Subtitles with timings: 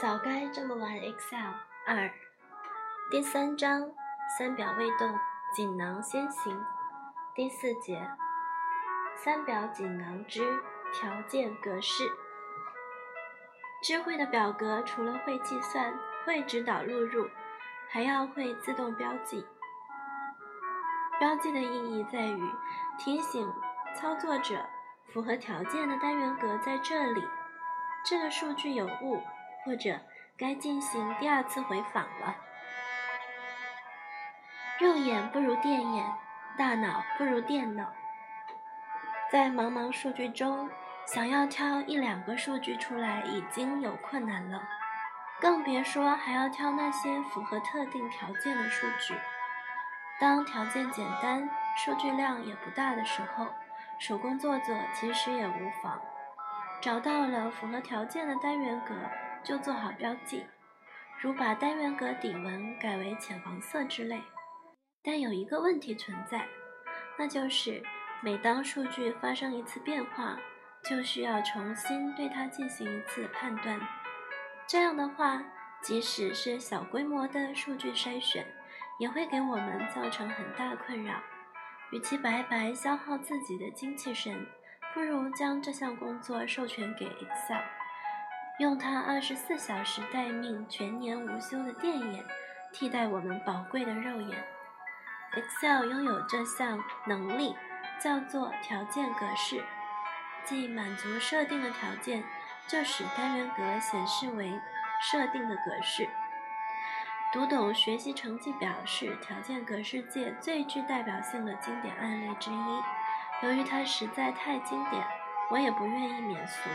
[0.00, 1.54] 早该这么玩 Excel。
[1.84, 2.08] 二，
[3.10, 3.90] 第三章
[4.38, 5.12] 三表未动，
[5.52, 6.56] 锦囊先行。
[7.34, 8.08] 第四节
[9.16, 12.04] 三表锦囊之条件格式。
[13.82, 15.92] 智慧的表格除了会计算、
[16.24, 17.28] 会指导录入，
[17.90, 19.44] 还要会自动标记。
[21.18, 22.40] 标记的意义在于
[22.98, 23.52] 提醒
[23.96, 24.64] 操作者，
[25.12, 27.28] 符合条件的单元格在这里，
[28.04, 29.20] 这个数据有误。
[29.64, 29.98] 或者
[30.36, 32.36] 该进行第二次回访了。
[34.78, 36.06] 肉眼不如电眼，
[36.56, 37.92] 大脑不如电脑。
[39.30, 40.70] 在茫茫数据中，
[41.06, 44.62] 想要挑一两个数据出来已经有困难了，
[45.40, 49.14] 更别说还要挑那些符合特定条件的数据。
[50.20, 53.46] 当条件简单、数据量也不大的时候，
[53.98, 56.00] 手工做做其实也无妨。
[56.80, 58.94] 找到了符合条件的单元格。
[59.42, 60.44] 就做好标记，
[61.20, 64.20] 如把单元格底纹改为浅黄色之类。
[65.02, 66.46] 但有一个问题存在，
[67.18, 67.82] 那就是
[68.20, 70.36] 每当数据发生一次变化，
[70.84, 73.80] 就需要重新对它进行一次判断。
[74.66, 75.42] 这样的话，
[75.82, 78.46] 即使是小规模的数据筛选，
[78.98, 81.20] 也会给我们造成很大困扰。
[81.90, 84.46] 与其白白消耗自己的精气神，
[84.92, 87.62] 不如将这项工作授权给 Excel。
[88.58, 92.24] 用它二十四小时待命、全年无休的电眼，
[92.72, 94.44] 替代我们宝贵的肉眼。
[95.32, 97.54] Excel 拥有这项能力，
[98.00, 99.62] 叫做条件格式，
[100.44, 102.24] 即满足设定的条件，
[102.66, 104.60] 就使单元格显示为
[105.00, 106.08] 设定的格式。
[107.32, 112.82] 读懂学习成绩表是条件格式界最具代表性的经典案例之一。
[113.42, 115.06] 由于它实在太经典，
[115.50, 116.68] 我也不愿意免俗。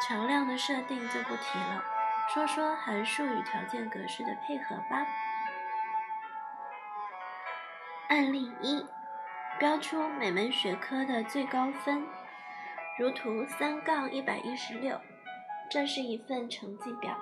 [0.00, 1.84] 常量的设定就不提了，
[2.32, 5.06] 说说函数与条件格式的配合吧。
[8.08, 8.84] 案例一：
[9.58, 12.06] 标出每门学科的最高分，
[12.98, 15.00] 如图三杠一百一十六。
[15.70, 17.16] 这是一份成绩表，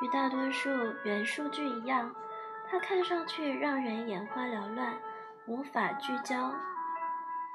[0.00, 0.70] 与大多数
[1.02, 2.14] 原数据一样，
[2.70, 4.94] 它看上去让人眼花缭乱，
[5.46, 6.54] 无法聚焦。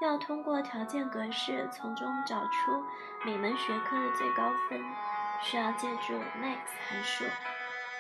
[0.02, 2.84] 要通过条件格式从中找出
[3.26, 4.82] 每门学科的最高分，
[5.42, 7.26] 需要借助 max 函数。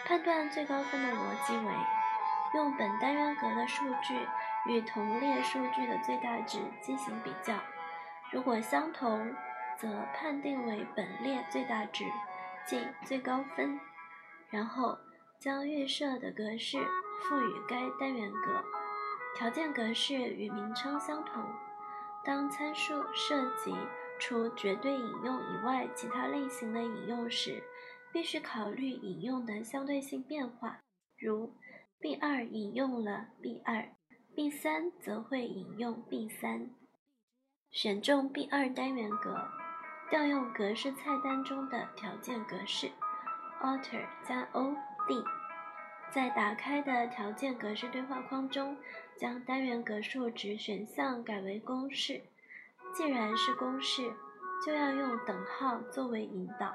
[0.05, 1.73] 判断最高分的逻辑为：
[2.55, 4.27] 用本单元格的数据
[4.67, 7.53] 与同列数据的最大值进行比较，
[8.31, 9.35] 如果相同，
[9.77, 12.05] 则判定为本列最大值，
[12.65, 13.79] 即最高分。
[14.49, 14.97] 然后
[15.38, 16.79] 将预设的格式
[17.21, 18.63] 赋予该单元格。
[19.35, 21.43] 条件格式与名称相同。
[22.29, 23.75] 当参数涉及
[24.19, 27.63] 除绝对引用以外其他类型的引用时，
[28.13, 30.78] 必须考虑引用的相对性变化。
[31.18, 31.51] 如
[32.00, 33.84] B 二引用了 B 二
[34.35, 36.69] ，B 三则会引用 B 三。
[37.72, 39.35] 选中 B 二单元格，
[40.12, 42.91] 调用格式菜单中的条件格式
[43.59, 43.89] ，Alt
[44.23, 44.75] 加 O
[45.07, 45.23] D，
[46.12, 48.78] 在打开的条件格式对话框中。
[49.19, 52.22] 将单元格数值选项改为公式，
[52.94, 54.13] 既然是公式，
[54.66, 56.74] 就要用等号作为引导。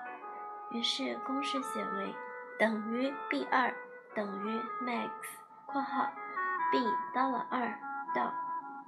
[0.71, 2.15] 于是公式写为
[2.59, 3.75] 等于 b 二
[4.15, 5.09] 等于 max（
[5.65, 6.13] 括号
[6.71, 6.85] b
[7.15, 7.67] 到了二
[8.15, 8.31] 到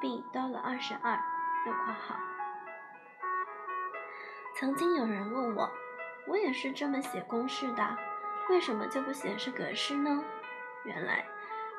[0.02, 1.18] b 到了二十二）
[1.66, 2.14] 又括号。
[4.54, 5.70] 曾经有人问我，
[6.26, 7.96] 我也是这么写公式的，
[8.50, 10.22] 为什么就不显示格式呢？
[10.84, 11.24] 原来，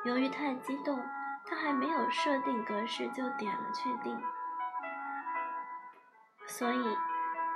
[0.04, 1.00] 由于太激动。
[1.48, 4.22] 他还没有设定格式就点了确定，
[6.46, 6.96] 所以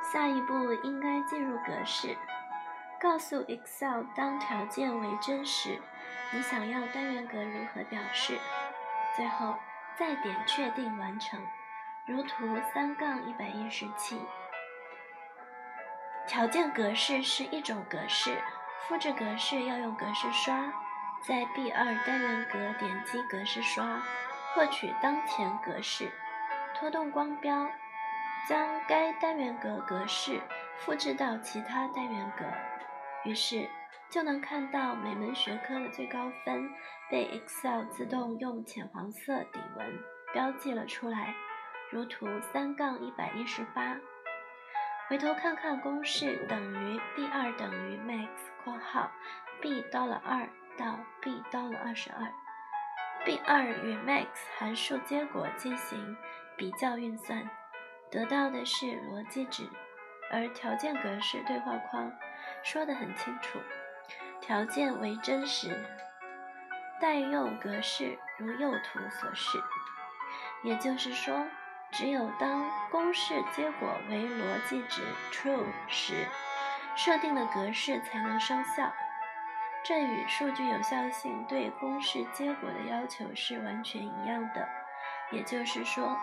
[0.03, 2.17] 下一步应该进入格式，
[3.01, 5.79] 告诉 Excel 当条件为真时，
[6.33, 8.39] 你想要单元格如何表示，
[9.15, 9.55] 最后
[9.99, 11.39] 再点确定完成，
[12.07, 14.19] 如图三杠一百一十七。
[16.27, 18.41] 条件格式是一种格式，
[18.81, 20.73] 复制格式要用格式刷。
[21.23, 24.03] 在 B 二单元格点击格式刷，
[24.53, 26.11] 获取当前格式，
[26.75, 27.71] 拖动光标，
[28.49, 30.41] 将该单元格格式
[30.79, 32.45] 复制到其他单元格，
[33.25, 33.69] 于是
[34.11, 36.69] 就能看到每门学科的最高分
[37.09, 40.01] 被 Excel 自动用浅黄色底纹
[40.33, 41.33] 标记了出来，
[41.93, 43.97] 如图三杠一百一十八。
[45.09, 48.29] 回头看看公式，等于 B 二等于 max（
[48.65, 49.13] 括号
[49.61, 50.49] b 到了二）。
[50.77, 52.33] 到 b 到了二十二
[53.25, 54.27] ，b 二与 max
[54.59, 56.17] 函数结果进行
[56.57, 57.49] 比较运算，
[58.11, 59.69] 得到的是逻辑值，
[60.31, 62.13] 而条件格式对话框
[62.63, 63.59] 说得很清楚，
[64.41, 65.85] 条件为真实，
[67.01, 69.63] 待用格式如右图所示。
[70.63, 71.47] 也就是说，
[71.91, 76.27] 只有当公式结果为逻辑值 true 时，
[76.97, 78.93] 设定的格式才能生效。
[79.85, 84.69] 这与数据有效性对公式结果的要求是完全一样的。
[85.33, 86.17] 也就是说，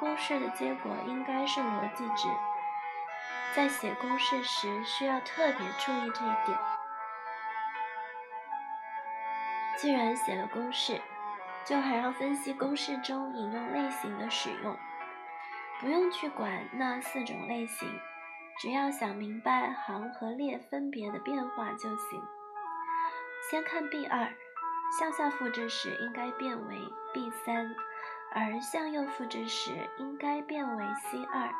[0.00, 2.28] 公式的结果应该是逻辑值。
[3.54, 6.58] 在写公式时，需要特别注意这一点。
[9.76, 11.00] 既然写了公式，
[11.64, 14.76] 就还要分析公式中引用类型的使用。
[15.80, 17.88] 不用去管那四种类型，
[18.58, 22.20] 只要想明白行和列分别的变化就行。
[23.50, 24.32] 先看 B 二，
[24.98, 26.78] 向下复制时应该变为
[27.12, 27.74] B 三，
[28.32, 31.52] 而向右复制时应该变为 C 二。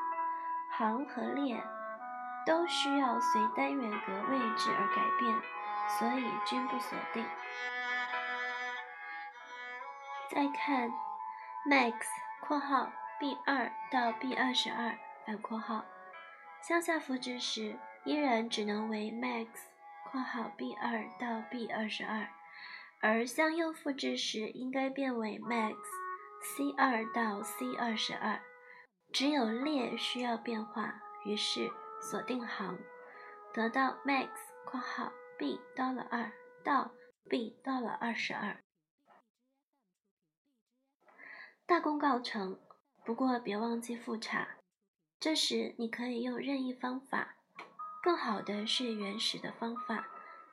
[0.71, 1.63] 行和列
[2.47, 5.43] 都需要随单元格位置而改变，
[5.99, 7.25] 所以均不锁定。
[10.31, 10.91] 再看
[11.69, 11.95] max（
[12.41, 12.91] 括号
[13.21, 15.85] B 二到 B 二十二）反括号，
[16.63, 19.49] 向下复制时依然只能为 max（
[20.15, 22.29] 括号 B 二到 B 二十二），
[23.03, 25.75] 而向右复制时应该变为 max（
[26.41, 28.41] C 二到 C 二十二）。
[29.13, 31.69] 只有列需要变化，于是
[32.01, 32.79] 锁定行，
[33.53, 34.31] 得到 max（
[34.65, 36.31] 括号 B 到了二
[36.63, 36.93] 到
[37.29, 38.63] B 到了二十二）。
[41.67, 42.61] 大功告成，
[43.05, 44.59] 不过别忘记复查。
[45.19, 47.35] 这时你可以用任意方法，
[48.05, 50.07] 更好的是原始的方法，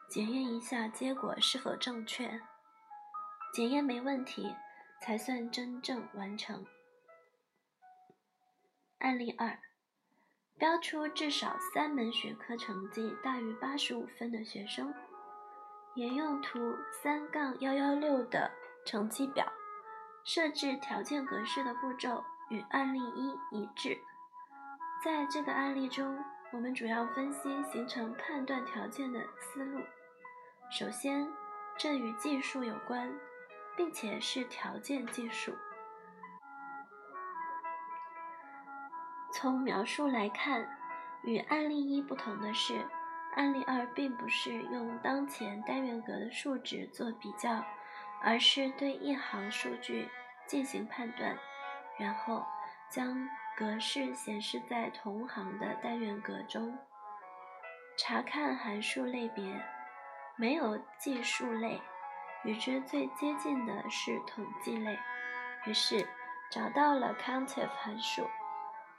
[0.07, 2.39] 检验一下结果是否正确。
[3.53, 4.55] 检验没问题，
[5.01, 6.65] 才算真正完成。
[8.99, 9.59] 案例二：
[10.57, 14.93] 标出至少三门学科成绩大于八十五分的学生，
[15.95, 16.57] 沿用图
[17.03, 18.49] 三杠幺幺六的
[18.85, 19.45] 成绩表。
[20.23, 23.99] 设置条件格式的步骤与案例一一致。
[25.03, 29.81] 在这个案例中，我们主要分析形成判断条件的思路。
[30.69, 31.27] 首先，
[31.77, 33.11] 这与技术有关，
[33.75, 35.53] 并且是条件技术。
[39.33, 40.67] 从描述来看，
[41.23, 42.85] 与案例一不同的是，
[43.35, 47.63] 案例二并不是用当前单元格的数值做比较。
[48.23, 50.07] 而是对一行数据
[50.45, 51.35] 进行判断，
[51.97, 52.45] 然后
[52.87, 53.27] 将
[53.57, 56.77] 格式显示在同行的单元格中，
[57.97, 59.43] 查看函数类别，
[60.35, 61.79] 没有计数类，
[62.43, 64.97] 与之最接近的是统计类。
[65.65, 66.07] 于是
[66.49, 68.27] 找到了 COUNTIF 函数，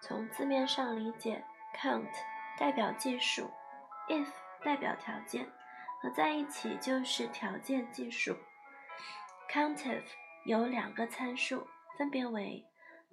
[0.01, 1.43] 从字面上理解
[1.75, 2.07] ，count
[2.57, 3.51] 代表计数
[4.09, 4.29] ，if
[4.63, 5.45] 代表条件，
[6.01, 8.37] 合在一起就是条件计数。
[9.51, 10.05] COUNTIF
[10.45, 11.67] 有两个参数，
[11.99, 12.65] 分别为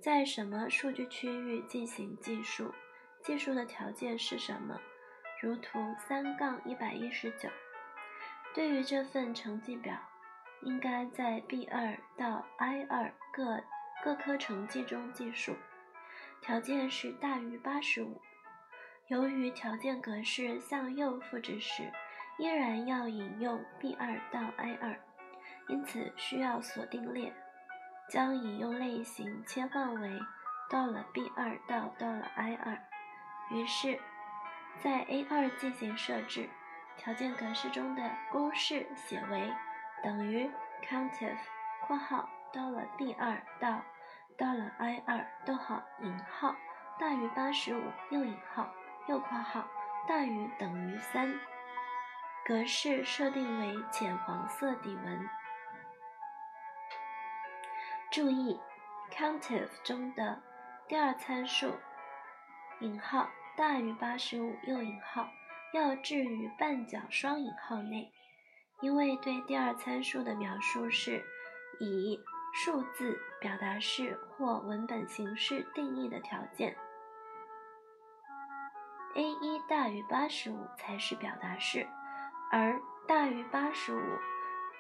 [0.01, 2.73] 在什么数据区域进行计数，
[3.21, 4.79] 计数的条件是什么，
[5.41, 7.49] 如图三杠一百一十九。
[8.55, 9.93] 对于这份成绩表，
[10.61, 13.61] 应该在 B 二到 I 二各
[14.01, 15.53] 各科成绩中计数，
[16.41, 18.21] 条件是大于八十五。
[19.07, 21.91] 由于条件格式向右复制时，
[22.37, 24.97] 依然要引用 B 二到 I 二。
[25.67, 27.31] 因此需要锁定列，
[28.09, 30.19] 将引用类型切换为
[30.69, 32.77] 到了 B 二到到了 I 二。
[33.51, 33.99] 于是，
[34.83, 36.49] 在 A 二进行设置，
[36.97, 39.53] 条件格式中的公式写为
[40.03, 40.49] 等于
[40.87, 41.37] COUNTIF（
[41.85, 43.81] 括号到了 B 二到
[44.37, 46.55] 到了 I 二逗号引号
[46.99, 48.67] 大于八十五右引号
[49.07, 49.67] 右括号
[50.07, 51.39] 大于等于三）。
[52.45, 55.29] 格式设定为浅黄色底纹。
[58.11, 58.59] 注意
[59.11, 60.41] ，COUNTIF 中的
[60.87, 61.75] 第二参数
[62.79, 65.29] 引号大于八十五右引号
[65.73, 68.11] 要置于半角双引号内，
[68.81, 71.23] 因为对第二参数的描述是
[71.79, 72.19] 以
[72.51, 76.75] 数字表达式或文本形式定义的条件
[79.13, 81.87] ，A 一大于八十五才是表达式，
[82.51, 84.01] 而大于八十五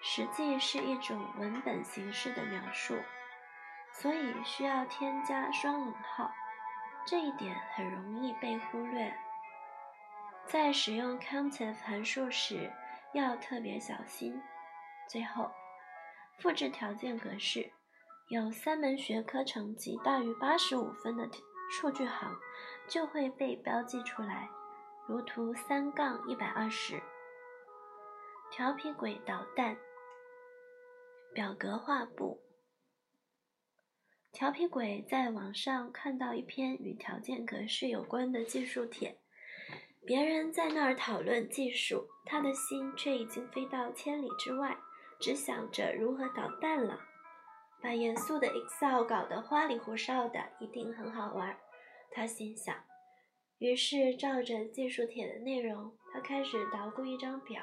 [0.01, 2.95] 实际是一种文本形式的描述。
[4.01, 6.31] 所以需要添加双引号，
[7.05, 9.13] 这一点很容易被忽略。
[10.45, 12.71] 在使用 COUNTIF 函数时
[13.13, 14.41] 要特别小心。
[15.09, 15.51] 最后，
[16.37, 17.73] 复制条件格式，
[18.29, 21.29] 有三门学科成绩大于八十五分的
[21.69, 22.33] 数据行
[22.87, 24.47] 就会被标记出来，
[25.09, 27.03] 如图三杠一百二十。
[28.49, 29.75] 调皮鬼捣蛋，
[31.33, 32.39] 表格画布。
[34.31, 39.17] 调皮鬼在网上看到一篇与条件格式有关的技术帖，
[40.05, 44.77] 别人在那儿讨论技术，他的心却已经飞到千里之外，
[45.19, 46.99] 只想着如何捣蛋了。
[47.81, 51.57] 把严肃的 Excel 搞得花里胡哨的，一定很好玩，
[52.11, 52.75] 他心想。
[53.57, 57.61] 于是照着技术帖的内容，他开始捣鼓一张表。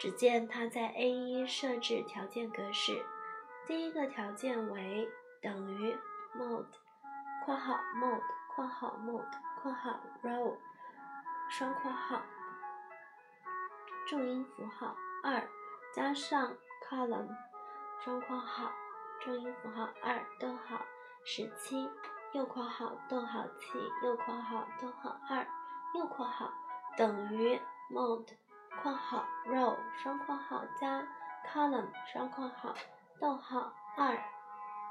[0.00, 3.04] 只见他在 A1 设置条件格式，
[3.66, 5.08] 第一个条件为
[5.42, 5.96] 等于
[6.34, 6.66] mode（
[7.44, 8.22] 括号 mode
[8.54, 9.24] 括号 mode
[9.60, 10.56] 括号 row
[11.50, 12.22] 双括号）
[14.08, 15.42] 重音符号二
[15.94, 16.56] 加上
[16.88, 17.28] column（
[18.04, 18.70] 双括号
[19.20, 20.80] 重音符号二逗号
[21.24, 21.88] 十七
[22.32, 25.46] 右括号逗号七右括号逗号二
[25.94, 26.52] 右括号
[26.96, 28.34] 等于 mode）。
[28.82, 31.04] 括号 row 双括号加
[31.46, 32.74] column 双括号
[33.20, 34.16] 逗号二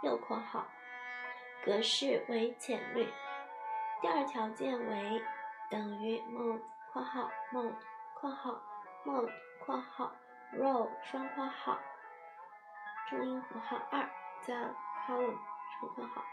[0.02, 0.66] 右括号
[1.64, 3.08] 格式为浅绿。
[4.02, 5.22] 第二条件为
[5.72, 6.62] 等于 mode
[6.94, 7.76] 括号 mode
[8.14, 8.62] 括号
[9.04, 9.32] mode
[9.66, 10.12] 括号
[10.54, 11.80] row 双括号
[13.10, 14.08] 重音符号二
[14.46, 14.54] 加
[15.06, 15.38] column
[15.80, 16.24] 双括号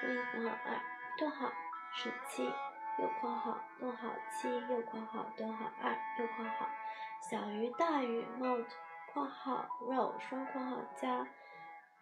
[0.00, 0.80] 重音符号二
[1.18, 1.50] 逗号
[1.94, 6.68] 十七右括号逗号七右括号逗号二右括号。
[7.30, 8.66] 小于大于 mode
[9.12, 11.26] 括号 row 双括号加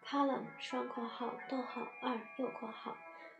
[0.07, 2.95] column 双括号逗号二右括号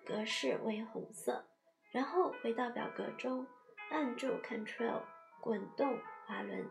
[0.05, 1.45] 格式为红色，
[1.91, 3.45] 然后回到表格中，
[3.91, 5.01] 按住 Ctrl
[5.41, 6.67] 滚动滑轮，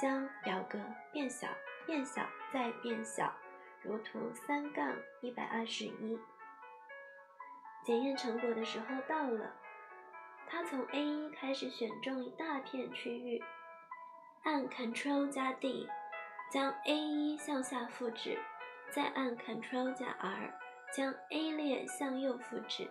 [0.00, 0.80] 将表格
[1.12, 1.48] 变小、
[1.86, 3.32] 变小再变小，
[3.82, 6.18] 如图三杠一百二十一。
[7.84, 9.54] 检验成果的时候到了，
[10.48, 13.42] 他从 A1 开始选中一大片区域。
[14.42, 15.88] 按 Ctrl 加 D，
[16.50, 18.38] 将 A1 向下复制，
[18.92, 20.54] 再按 Ctrl 加 R，
[20.92, 22.88] 将 A 列向右复制。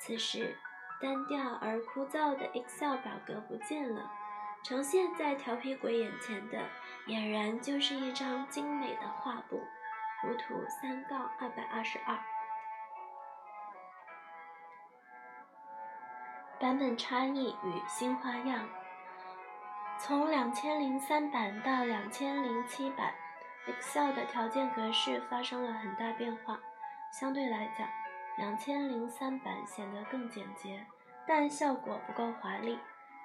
[0.00, 0.56] 此时，
[1.00, 4.10] 单调而枯燥的 Excel 表格不见了，
[4.62, 6.58] 呈现在调皮鬼眼前的
[7.06, 9.60] 俨然就是一张精美的画布，
[10.22, 12.18] 如图三杠二百二十二。
[16.58, 18.68] 版本差异与新花样。
[19.98, 23.14] 从两千零三版到两千零七版
[23.66, 26.60] ，Excel 的条件格式发生了很大变化。
[27.12, 27.88] 相对来讲，
[28.38, 30.86] 两千零三版显得更简洁，
[31.26, 32.78] 但效果不够华丽，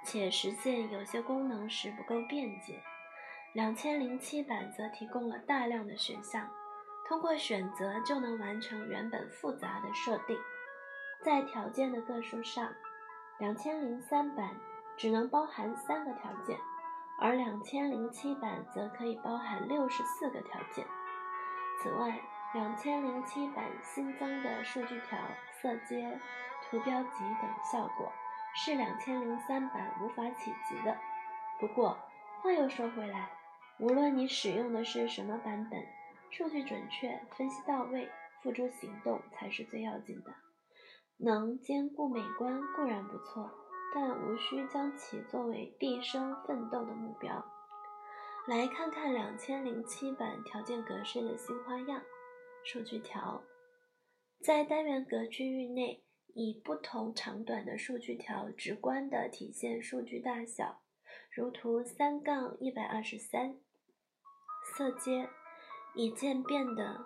[0.03, 2.81] 且实现有些功能时不够便捷。
[3.53, 6.49] 两千零七版则提供了大量的选项，
[7.07, 10.37] 通过选择就能完成原本复杂的设定。
[11.23, 12.73] 在条件的个数上，
[13.39, 14.55] 两千零三版。
[14.97, 16.57] 只能包含三个条件，
[17.19, 20.85] 而两千零七版则可以包含六十四个条件。
[21.81, 22.19] 此外，
[22.53, 25.17] 两千零七版新增的数据条、
[25.61, 26.19] 色阶、
[26.63, 28.11] 图标集等效果
[28.55, 30.97] 是两千零三版无法企及的。
[31.59, 31.97] 不过，
[32.41, 33.29] 话又说回来，
[33.79, 35.81] 无论你使用的是什么版本，
[36.31, 38.09] 数据准确、分析到位、
[38.41, 40.33] 付诸行动才是最要紧的。
[41.17, 43.49] 能兼顾美观固然不错。
[43.93, 47.45] 但无需将其作为毕生奋斗的目标。
[48.47, 52.01] 来看看两千零七版条件格式的新花样：
[52.63, 53.43] 数据条
[54.39, 60.81] 在单元格区域内，以不同长短的数据条直观地体现数据大小，
[61.31, 63.57] 如图三杠一百二十三。
[64.75, 65.29] 色阶
[65.95, 67.05] 以渐变的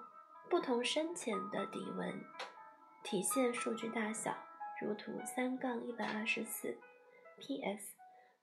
[0.49, 2.21] 不同深浅的底纹
[3.03, 4.48] 体现数据大小。
[4.81, 6.77] 如图三杠一百二十四
[7.37, 7.95] ，P.S.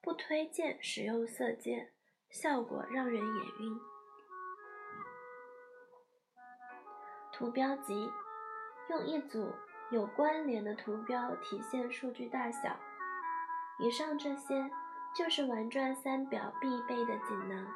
[0.03, 1.93] 不推荐使用色阶，
[2.31, 3.81] 效果让人眼晕。
[7.33, 8.11] 图标集
[8.89, 9.53] 用一组
[9.91, 12.79] 有关联的图标体现数据大小。
[13.79, 14.71] 以上这些
[15.15, 17.67] 就是玩转三表必备的锦囊：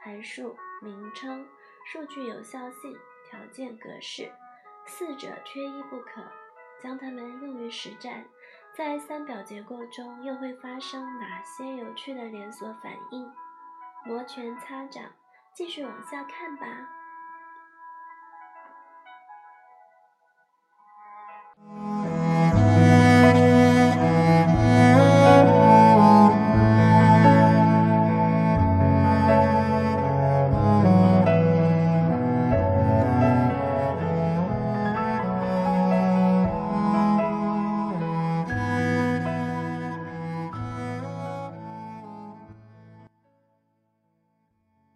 [0.00, 1.46] 函数、名称、
[1.84, 2.96] 数据有效性、
[3.28, 4.30] 条件格式，
[4.86, 6.22] 四者缺一不可。
[6.82, 8.24] 将它们用于实战，
[8.76, 13.30] 在三表结构中又会发生哪些有趣的连锁反应？
[14.04, 15.04] 摩拳擦掌，
[15.54, 16.66] 继续往下看吧。